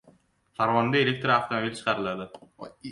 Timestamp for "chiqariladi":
1.81-2.73